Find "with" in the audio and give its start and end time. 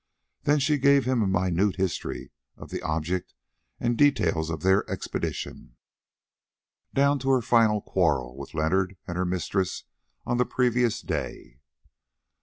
8.35-8.55